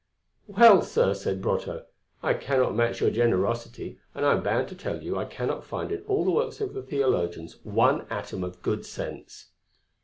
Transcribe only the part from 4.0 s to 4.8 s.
and I am bound to